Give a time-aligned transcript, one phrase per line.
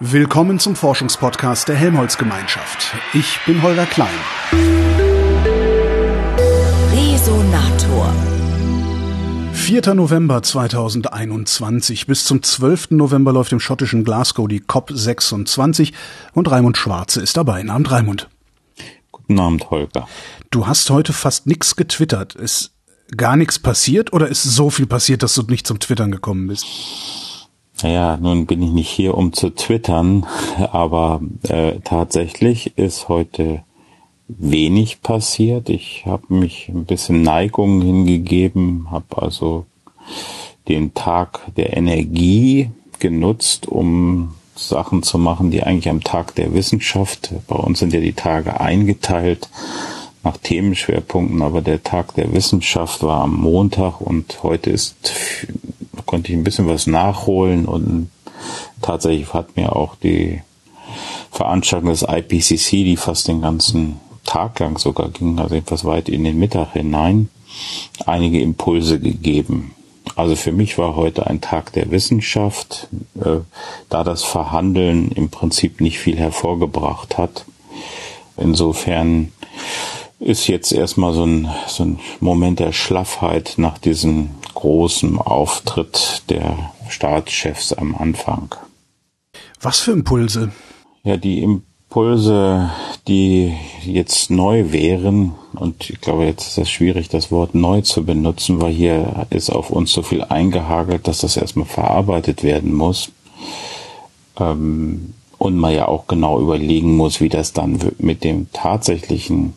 [0.00, 2.94] Willkommen zum Forschungspodcast der Helmholtz-Gemeinschaft.
[3.14, 4.06] Ich bin Holger Klein.
[6.92, 8.14] Resonator.
[9.54, 9.94] 4.
[9.94, 12.92] November 2021 bis zum 12.
[12.92, 15.92] November läuft im schottischen Glasgow die COP26
[16.32, 17.62] und Raimund Schwarze ist dabei.
[17.62, 18.28] Guten Abend, Raimund.
[19.10, 20.06] Guten Abend, Holger.
[20.52, 22.36] Du hast heute fast nichts getwittert.
[22.36, 22.70] Ist
[23.16, 26.66] gar nichts passiert oder ist so viel passiert, dass du nicht zum Twittern gekommen bist?
[27.82, 30.26] Naja, nun bin ich nicht hier, um zu twittern,
[30.72, 33.62] aber äh, tatsächlich ist heute
[34.26, 35.68] wenig passiert.
[35.68, 39.64] Ich habe mich ein bisschen Neigung hingegeben, habe also
[40.68, 47.32] den Tag der Energie genutzt, um Sachen zu machen, die eigentlich am Tag der Wissenschaft,
[47.46, 49.48] bei uns sind ja die Tage eingeteilt
[50.24, 54.96] nach Themenschwerpunkten, aber der Tag der Wissenschaft war am Montag und heute ist
[56.08, 58.10] konnte ich ein bisschen was nachholen und
[58.80, 60.40] tatsächlich hat mir auch die
[61.30, 66.24] Veranstaltung des IPCC, die fast den ganzen Tag lang sogar ging, also etwas weit in
[66.24, 67.28] den Mittag hinein,
[68.06, 69.74] einige Impulse gegeben.
[70.16, 72.88] Also für mich war heute ein Tag der Wissenschaft,
[73.20, 73.40] äh,
[73.90, 77.44] da das Verhandeln im Prinzip nicht viel hervorgebracht hat.
[78.38, 79.30] Insofern
[80.20, 86.72] ist jetzt erstmal so ein, so ein Moment der Schlaffheit nach diesem großen Auftritt der
[86.88, 88.54] Staatschefs am Anfang.
[89.60, 90.52] Was für Impulse?
[91.04, 92.70] Ja, die Impulse,
[93.06, 98.04] die jetzt neu wären, und ich glaube, jetzt ist es schwierig, das Wort neu zu
[98.04, 103.10] benutzen, weil hier ist auf uns so viel eingehagelt, dass das erstmal verarbeitet werden muss.
[104.38, 109.54] Ähm, und man ja auch genau überlegen muss, wie das dann mit dem tatsächlichen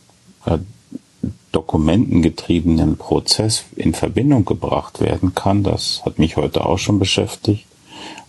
[1.52, 5.64] dokumentengetriebenen Prozess in Verbindung gebracht werden kann.
[5.64, 7.66] Das hat mich heute auch schon beschäftigt.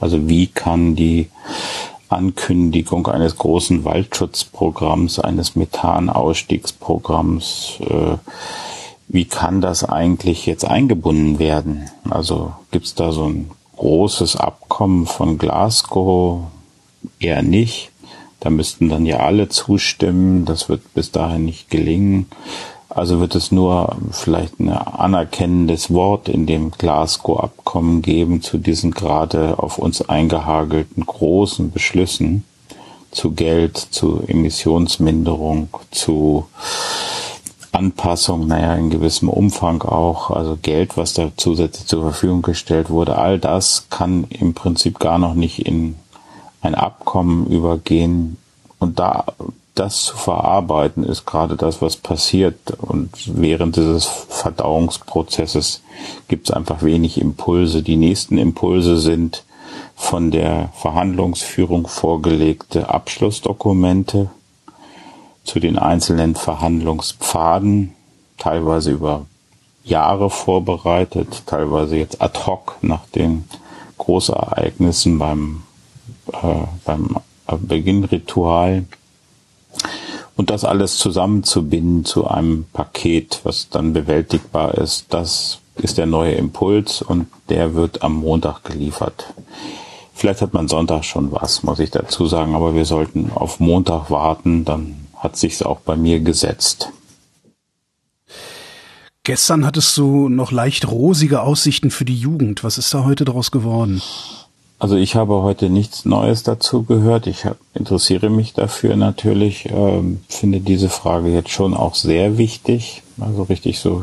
[0.00, 1.28] Also wie kann die
[2.08, 8.16] Ankündigung eines großen Waldschutzprogramms, eines Methanausstiegsprogramms, äh,
[9.08, 11.90] wie kann das eigentlich jetzt eingebunden werden?
[12.08, 16.44] Also gibt es da so ein großes Abkommen von Glasgow?
[17.18, 17.91] Eher nicht.
[18.42, 20.44] Da müssten dann ja alle zustimmen.
[20.44, 22.26] Das wird bis dahin nicht gelingen.
[22.88, 29.60] Also wird es nur vielleicht ein anerkennendes Wort in dem Glasgow-Abkommen geben zu diesen gerade
[29.60, 32.42] auf uns eingehagelten großen Beschlüssen
[33.12, 36.46] zu Geld, zu Emissionsminderung, zu
[37.70, 43.16] Anpassung, naja, in gewissem Umfang auch, also Geld, was da zusätzlich zur Verfügung gestellt wurde,
[43.16, 45.94] all das kann im Prinzip gar noch nicht in
[46.62, 48.38] ein Abkommen übergehen.
[48.78, 49.24] Und da
[49.74, 52.56] das zu verarbeiten, ist gerade das, was passiert.
[52.78, 55.82] Und während dieses Verdauungsprozesses
[56.28, 57.82] gibt es einfach wenig Impulse.
[57.82, 59.44] Die nächsten Impulse sind
[59.96, 64.30] von der Verhandlungsführung vorgelegte Abschlussdokumente
[65.44, 67.94] zu den einzelnen Verhandlungspfaden,
[68.38, 69.26] teilweise über
[69.84, 73.44] Jahre vorbereitet, teilweise jetzt ad hoc nach den
[73.98, 75.62] Großereignissen beim
[76.32, 77.16] äh, beim
[77.46, 78.84] Beginnritual
[80.36, 86.32] und das alles zusammenzubinden zu einem Paket, was dann bewältigbar ist, das ist der neue
[86.32, 89.32] Impuls und der wird am Montag geliefert.
[90.14, 94.10] Vielleicht hat man Sonntag schon was, muss ich dazu sagen, aber wir sollten auf Montag
[94.10, 96.90] warten, dann hat sich's auch bei mir gesetzt.
[99.24, 102.64] Gestern hattest du noch leicht rosige Aussichten für die Jugend.
[102.64, 104.02] Was ist da heute daraus geworden?
[104.82, 107.28] Also ich habe heute nichts Neues dazu gehört.
[107.28, 113.44] Ich interessiere mich dafür natürlich, ähm, finde diese Frage jetzt schon auch sehr wichtig, also
[113.44, 114.02] richtig so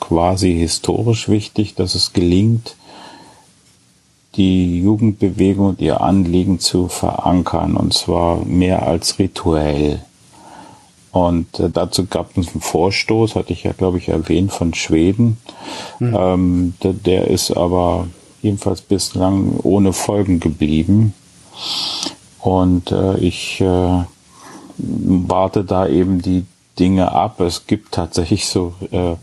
[0.00, 2.74] quasi historisch wichtig, dass es gelingt,
[4.34, 10.00] die Jugendbewegung und ihr Anliegen zu verankern, und zwar mehr als rituell.
[11.12, 15.36] Und äh, dazu gab es einen Vorstoß, hatte ich ja, glaube ich, erwähnt, von Schweden.
[16.00, 16.16] Mhm.
[16.18, 18.08] Ähm, der, der ist aber
[18.46, 21.14] jedenfalls bislang ohne Folgen geblieben.
[22.40, 24.04] Und äh, ich äh,
[24.78, 26.44] warte da eben die
[26.78, 27.40] Dinge ab.
[27.40, 29.16] Es gibt tatsächlich so äh,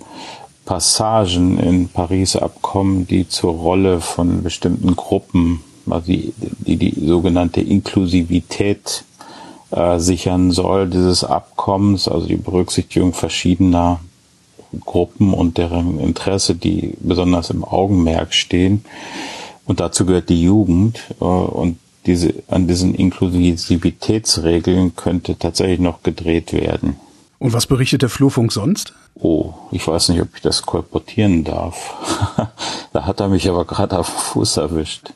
[0.66, 7.62] Passagen in Pariser Abkommen, die zur Rolle von bestimmten Gruppen, also die die, die sogenannte
[7.62, 9.04] Inklusivität
[9.72, 14.00] äh, sichern soll, dieses Abkommens, also die Berücksichtigung verschiedener
[14.82, 18.84] Gruppen und deren Interesse, die besonders im Augenmerk stehen.
[19.66, 21.00] Und dazu gehört die Jugend.
[21.20, 26.98] Äh, und diese, an diesen Inklusivitätsregeln könnte tatsächlich noch gedreht werden.
[27.40, 28.94] Und was berichtet der Flurfunk sonst?
[29.16, 31.94] Oh, ich weiß nicht, ob ich das kolportieren darf.
[32.94, 35.14] da hat er mich aber gerade auf den Fuß erwischt.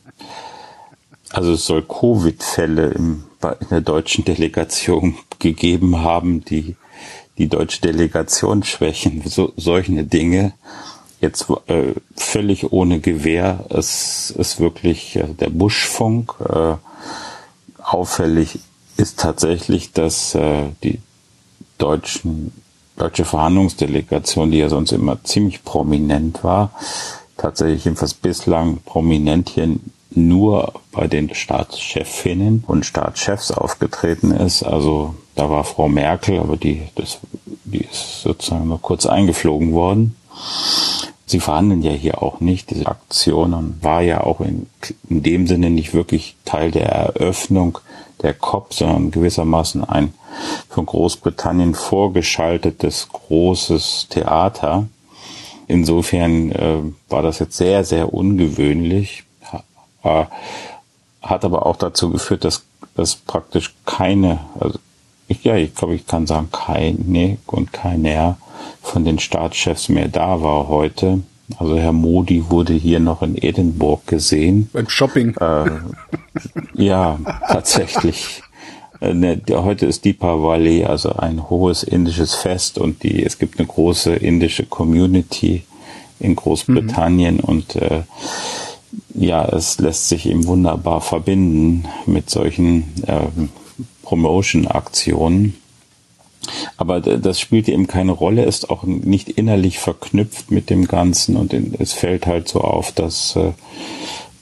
[1.32, 3.24] Also es soll Covid-Fälle in
[3.70, 6.76] der deutschen Delegation gegeben haben, die
[7.38, 10.54] die deutsche Delegation schwächen, so, solche Dinge.
[11.20, 13.66] Jetzt äh, völlig ohne Gewehr.
[13.70, 16.36] Es ist wirklich äh, der Buschfunk.
[16.48, 16.76] Äh,
[17.82, 18.60] auffällig
[18.98, 21.00] ist tatsächlich, dass äh, die
[21.78, 22.52] deutschen
[22.98, 26.72] deutsche Verhandlungsdelegation, die ja sonst immer ziemlich prominent war,
[27.38, 29.76] tatsächlich jedenfalls bislang prominent hier
[30.10, 34.64] nur bei den Staatschefinnen und Staatschefs aufgetreten ist.
[34.64, 37.20] Also da war Frau Merkel, aber die, das,
[37.64, 40.16] die ist sozusagen nur kurz eingeflogen worden.
[41.26, 42.70] Sie verhandeln ja hier auch nicht.
[42.70, 44.68] Diese Aktion war ja auch in,
[45.10, 47.80] in dem Sinne nicht wirklich Teil der Eröffnung
[48.22, 50.14] der COP, sondern gewissermaßen ein
[50.70, 54.88] von Großbritannien vorgeschaltetes großes Theater.
[55.68, 56.78] Insofern äh,
[57.10, 59.24] war das jetzt sehr, sehr ungewöhnlich,
[60.04, 60.26] äh,
[61.22, 62.64] hat aber auch dazu geführt, dass
[62.98, 64.80] dass praktisch keine, also
[65.28, 68.38] ich, ja, ich glaube, ich kann sagen, keine und keiner
[68.82, 71.22] von den Staatschefs mehr da war heute.
[71.58, 74.70] Also Herr Modi wurde hier noch in Edinburgh gesehen.
[74.74, 75.36] Beim Shopping.
[75.38, 75.70] Äh,
[76.74, 78.44] ja, tatsächlich.
[79.00, 83.68] Äh, ne, heute ist Deepavali, also ein hohes indisches Fest und die, es gibt eine
[83.68, 85.64] große indische Community
[86.20, 87.42] in Großbritannien mhm.
[87.42, 88.02] und äh,
[89.14, 93.28] ja, es lässt sich eben wunderbar verbinden mit solchen äh,
[94.08, 95.56] Promotion-Aktionen.
[96.78, 101.54] Aber das spielt eben keine Rolle, ist auch nicht innerlich verknüpft mit dem Ganzen und
[101.54, 103.52] es fällt halt so auf, dass, äh,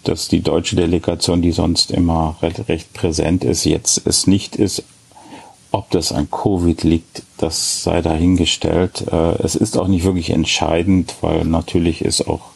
[0.03, 4.83] dass die deutsche Delegation, die sonst immer recht, präsent ist, jetzt es nicht ist.
[5.71, 9.05] Ob das an Covid liegt, das sei dahingestellt.
[9.11, 12.51] Äh, es ist auch nicht wirklich entscheidend, weil natürlich ist auch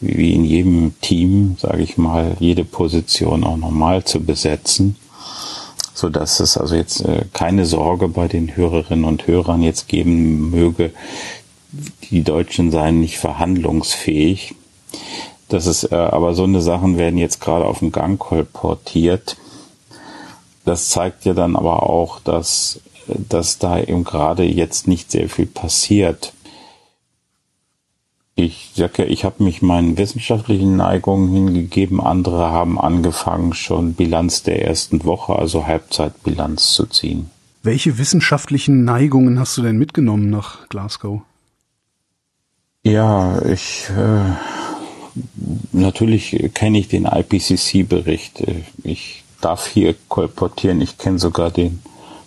[0.00, 4.96] wie in jedem Team, sage ich mal, jede Position auch normal zu besetzen
[5.94, 10.50] so dass es also jetzt äh, keine Sorge bei den Hörerinnen und Hörern jetzt geben
[10.50, 10.92] möge,
[12.10, 14.54] die Deutschen seien nicht verhandlungsfähig.
[15.48, 19.36] Das ist, äh, aber so eine Sachen werden jetzt gerade auf dem Gang kolportiert.
[20.64, 25.46] Das zeigt ja dann aber auch, dass, dass da eben gerade jetzt nicht sehr viel
[25.46, 26.32] passiert.
[28.34, 32.00] Ich sage ja, ich habe mich meinen wissenschaftlichen Neigungen hingegeben.
[32.00, 37.30] Andere haben angefangen, schon Bilanz der ersten Woche, also Halbzeitbilanz zu ziehen.
[37.62, 41.20] Welche wissenschaftlichen Neigungen hast du denn mitgenommen nach Glasgow?
[42.82, 44.32] Ja, ich äh,
[45.72, 48.42] natürlich kenne ich den IPCC-Bericht.
[48.82, 50.80] Ich darf hier kolportieren.
[50.80, 51.80] Ich kenne sogar den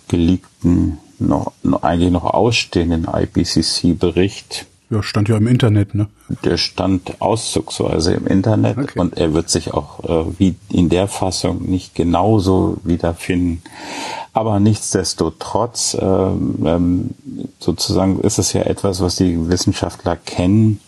[0.08, 6.06] geleakten, noch, noch eigentlich noch ausstehenden IPCC-Bericht ja, stand ja im Internet, ne?
[6.44, 9.00] Der stand auszugsweise im Internet okay.
[9.00, 13.62] und er wird sich auch äh, wie in der Fassung nicht genauso wiederfinden.
[14.32, 17.10] Aber nichtsdestotrotz, äh, ähm,
[17.58, 20.80] sozusagen ist es ja etwas, was die Wissenschaftler kennen.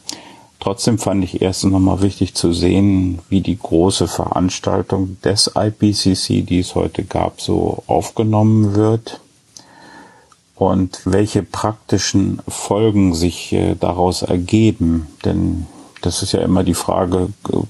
[0.61, 6.61] Trotzdem fand ich erst nochmal wichtig zu sehen, wie die große Veranstaltung des IPCC, die
[6.61, 9.21] es heute gab, so aufgenommen wird
[10.59, 15.07] und welche praktischen Folgen sich äh, daraus ergeben.
[15.25, 15.67] Denn
[16.03, 17.29] das ist ja immer die Frage,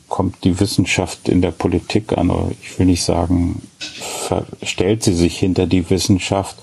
[0.09, 2.31] kommt die Wissenschaft in der Politik an?
[2.31, 3.63] Oder ich will nicht sagen,
[4.63, 6.57] stellt sie sich hinter die Wissenschaft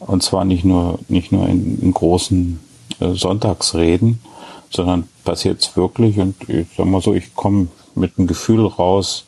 [0.00, 2.58] und zwar nicht nur, nicht nur in, in großen
[3.00, 4.20] äh, Sonntagsreden,
[4.70, 9.26] sondern passiert es wirklich und ich sag mal so, ich komme mit einem Gefühl raus,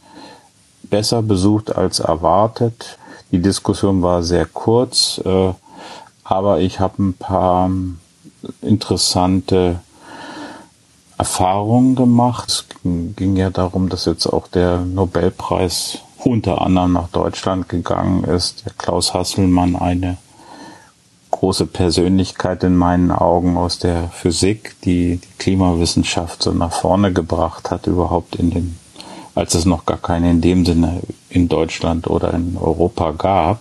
[0.83, 2.99] besser besucht als erwartet.
[3.31, 5.21] Die Diskussion war sehr kurz.
[5.25, 5.53] Äh,
[6.25, 7.71] aber ich habe ein paar
[8.63, 9.81] interessante
[11.19, 12.49] Erfahrungen gemacht.
[12.49, 18.65] Es ging ja darum, dass jetzt auch der Nobelpreis unter anderem nach Deutschland gegangen ist.
[18.65, 20.17] Der Klaus Hasselmann, eine
[21.31, 27.71] große Persönlichkeit in meinen Augen aus der Physik, die die Klimawissenschaft so nach vorne gebracht
[27.71, 28.79] hat, überhaupt in den,
[29.35, 33.61] als es noch gar keine in dem Sinne in Deutschland oder in Europa gab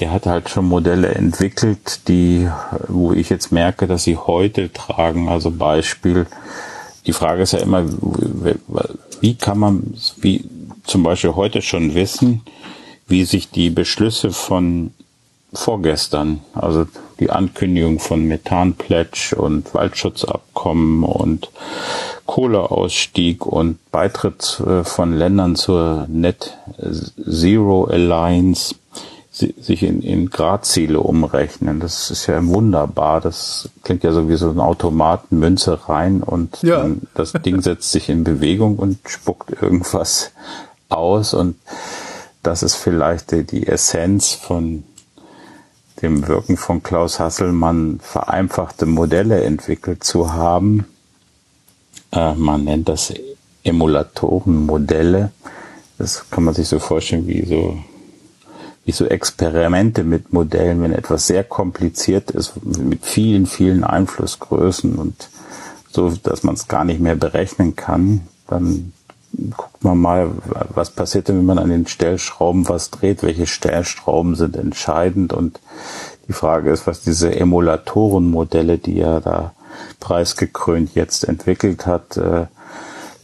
[0.00, 2.48] der hat halt schon Modelle entwickelt, die,
[2.88, 5.28] wo ich jetzt merke, dass sie heute tragen.
[5.28, 6.26] Also Beispiel,
[7.06, 7.84] die Frage ist ja immer,
[9.20, 10.44] wie kann man, wie
[10.84, 12.42] zum Beispiel heute schon wissen,
[13.06, 14.92] wie sich die Beschlüsse von
[15.52, 16.86] vorgestern, also
[17.20, 21.50] die Ankündigung von Methanpledge und Waldschutzabkommen und
[22.26, 28.74] Kohleausstieg und Beitritt äh, von Ländern zur Net Zero Alliance,
[29.32, 31.80] sich in, in Gradziele umrechnen.
[31.80, 33.20] Das ist ja wunderbar.
[33.20, 36.86] Das klingt ja so wie so ein Automaten, Münze rein und ja.
[37.14, 40.32] das Ding setzt sich in Bewegung und spuckt irgendwas
[40.90, 41.56] aus und
[42.42, 44.84] das ist vielleicht die, die Essenz von
[46.02, 50.86] dem Wirken von Klaus Hasselmann, vereinfachte Modelle entwickelt zu haben.
[52.10, 53.14] Äh, man nennt das
[53.62, 55.30] Emulatorenmodelle.
[55.98, 57.78] Das kann man sich so vorstellen wie so
[58.84, 65.28] wie so Experimente mit Modellen, wenn etwas sehr kompliziert ist, mit vielen, vielen Einflussgrößen und
[65.90, 68.92] so, dass man es gar nicht mehr berechnen kann, dann
[69.56, 70.30] guckt man mal,
[70.74, 75.60] was passiert denn, wenn man an den Stellschrauben was dreht, welche Stellschrauben sind entscheidend und
[76.28, 79.52] die Frage ist, was diese Emulatorenmodelle, die er da
[80.00, 82.46] preisgekrönt jetzt entwickelt hat, äh,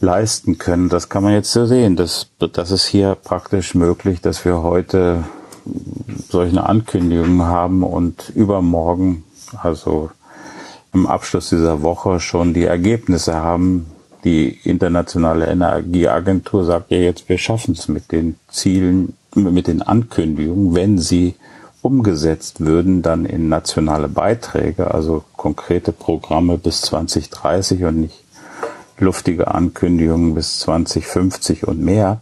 [0.01, 0.89] leisten können.
[0.89, 1.95] Das kann man jetzt so sehen.
[1.95, 5.23] Das, das ist hier praktisch möglich, dass wir heute
[6.29, 9.23] solche Ankündigungen haben und übermorgen,
[9.61, 10.09] also
[10.93, 13.87] im Abschluss dieser Woche schon die Ergebnisse haben,
[14.23, 20.75] die internationale Energieagentur sagt ja jetzt, wir schaffen es mit den Zielen, mit den Ankündigungen,
[20.75, 21.35] wenn sie
[21.81, 28.23] umgesetzt würden, dann in nationale Beiträge, also konkrete Programme bis 2030 und nicht
[28.97, 32.19] luftige Ankündigungen bis 2050 und mehr,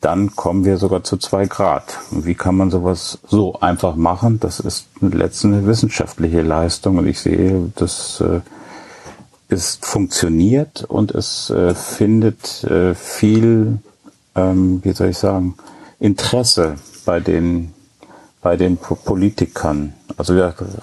[0.00, 1.98] dann kommen wir sogar zu zwei Grad.
[2.10, 4.38] Und wie kann man sowas so einfach machen?
[4.40, 8.40] Das ist letztendlich eine wissenschaftliche Leistung und ich sehe, das äh,
[9.48, 13.78] es funktioniert und es äh, findet äh, viel,
[14.34, 15.54] ähm, wie soll ich sagen,
[15.98, 17.72] Interesse bei den
[18.46, 19.94] bei den Politikern.
[20.16, 20.34] Also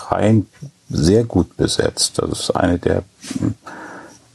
[0.10, 0.48] rein
[0.90, 2.20] sehr gut besetzt.
[2.20, 3.04] Das ist eine der,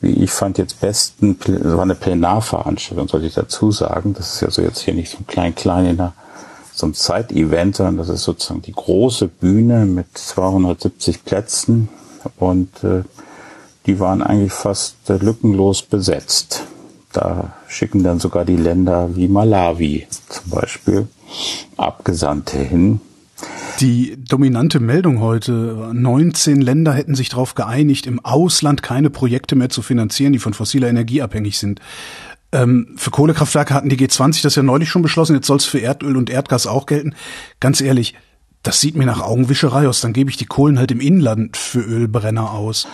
[0.01, 4.15] wie ich fand, jetzt besten, war eine Plenarveranstaltung, sollte ich dazu sagen.
[4.15, 6.13] Das ist ja so jetzt hier nicht so ein klein klein in einer,
[6.73, 11.89] so ein Zeitevent, sondern das ist sozusagen die große Bühne mit 270 Plätzen
[12.39, 13.03] und äh,
[13.87, 16.65] die waren eigentlich fast lückenlos besetzt.
[17.13, 21.09] Da schicken dann sogar die Länder wie Malawi zum Beispiel
[21.77, 23.01] Abgesandte hin.
[23.81, 29.69] Die dominante Meldung heute, 19 Länder hätten sich darauf geeinigt, im Ausland keine Projekte mehr
[29.69, 31.81] zu finanzieren, die von fossiler Energie abhängig sind.
[32.51, 35.81] Ähm, für Kohlekraftwerke hatten die G20 das ja neulich schon beschlossen, jetzt soll es für
[35.81, 37.15] Erdöl und Erdgas auch gelten.
[37.61, 38.15] Ganz ehrlich,
[38.65, 41.81] das sieht mir nach Augenwischerei aus, dann gebe ich die Kohlen halt im Inland für
[41.81, 42.89] Ölbrenner aus.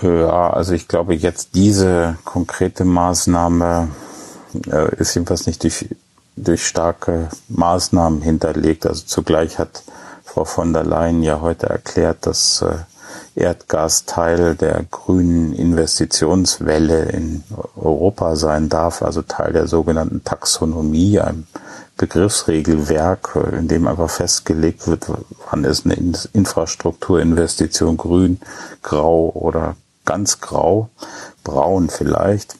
[0.00, 3.88] Ja, also ich glaube, jetzt diese konkrete Maßnahme
[4.70, 5.86] äh, ist jedenfalls nicht durch,
[6.42, 8.86] durch starke Maßnahmen hinterlegt.
[8.86, 9.82] Also zugleich hat
[10.24, 12.76] Frau von der Leyen ja heute erklärt, dass äh,
[13.34, 17.44] Erdgas Teil der grünen Investitionswelle in
[17.76, 21.46] Europa sein darf, also Teil der sogenannten Taxonomie, einem
[21.96, 25.06] Begriffsregelwerk, in dem einfach festgelegt wird,
[25.50, 25.94] wann ist eine
[26.32, 28.40] Infrastrukturinvestition grün,
[28.82, 30.90] grau oder ganz grau,
[31.44, 32.56] braun vielleicht.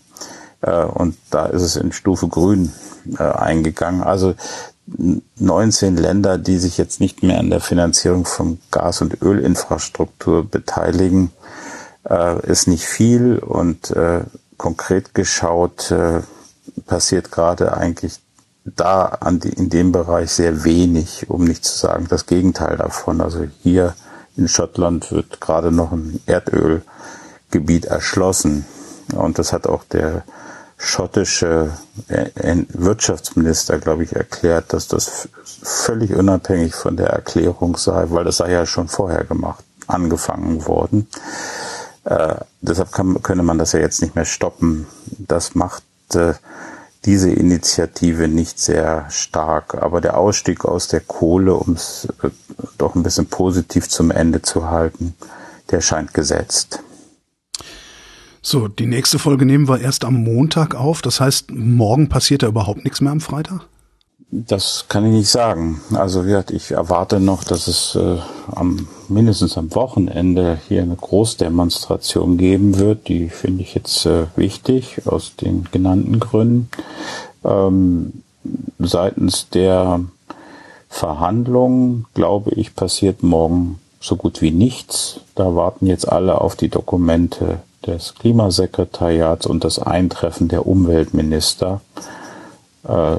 [0.61, 2.73] Äh, und da ist es in Stufe grün
[3.19, 4.03] äh, eingegangen.
[4.03, 4.35] Also
[4.87, 11.31] 19 Länder, die sich jetzt nicht mehr an der Finanzierung von Gas- und Ölinfrastruktur beteiligen,
[12.09, 13.95] äh, ist nicht viel und
[14.57, 15.95] konkret geschaut
[16.87, 18.21] passiert gerade eigentlich
[18.65, 23.21] da die, in dem Bereich sehr wenig, um nicht zu sagen das Gegenteil davon.
[23.21, 23.95] Also hier
[24.37, 28.65] in Schottland wird gerade noch ein Erdölgebiet erschlossen
[29.15, 30.25] und das hat auch der
[30.79, 31.73] schottische
[32.07, 35.29] äh, Wirtschaftsminister, glaube ich, erklärt, dass das
[35.63, 41.09] völlig unabhängig von der Erklärung sei, weil das sei ja schon vorher gemacht, angefangen worden.
[42.05, 44.87] Äh, deshalb kann, könne man das ja jetzt nicht mehr stoppen.
[45.19, 45.83] Das macht
[46.15, 46.35] äh,
[47.05, 49.75] diese Initiative nicht sehr stark.
[49.75, 52.31] Aber der Ausstieg aus der Kohle, um es äh,
[52.79, 55.17] doch ein bisschen positiv zum Ende zu halten,
[55.71, 56.81] der scheint gesetzt.
[58.41, 61.03] So, die nächste Folge nehmen wir erst am Montag auf.
[61.03, 63.67] Das heißt, morgen passiert da überhaupt nichts mehr am Freitag?
[64.31, 65.81] Das kann ich nicht sagen.
[65.95, 68.19] Also ich erwarte noch, dass es äh,
[68.55, 73.09] am mindestens am Wochenende hier eine Großdemonstration geben wird.
[73.09, 76.69] Die finde ich jetzt äh, wichtig aus den genannten Gründen.
[77.43, 78.23] Ähm,
[78.79, 80.01] seitens der
[80.91, 85.21] Verhandlungen, glaube ich, passiert morgen so gut wie nichts.
[85.35, 91.81] Da warten jetzt alle auf die Dokumente des Klimasekretariats und das Eintreffen der Umweltminister.
[92.85, 93.17] Äh,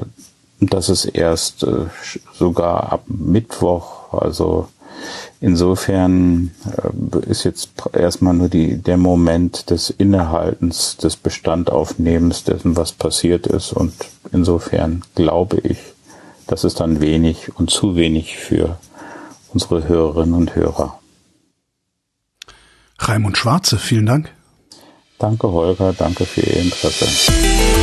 [0.60, 1.86] das ist erst äh,
[2.34, 4.68] sogar ab Mittwoch, also
[5.40, 12.92] insofern äh, ist jetzt erstmal nur die, der Moment des Innehaltens, des Bestandaufnehmens dessen, was
[12.92, 13.72] passiert ist.
[13.72, 13.94] Und
[14.32, 15.78] insofern glaube ich,
[16.46, 18.76] das ist dann wenig und zu wenig für
[19.52, 20.98] unsere Hörerinnen und Hörer.
[22.98, 24.30] Raimund Schwarze, vielen Dank.
[25.20, 25.92] Danke, Holger.
[25.92, 27.79] Danke für Ihr Interesse.